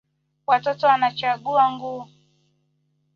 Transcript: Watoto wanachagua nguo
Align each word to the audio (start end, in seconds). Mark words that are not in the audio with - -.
Watoto 0.47 0.87
wanachagua 0.87 1.71
nguo 1.71 2.07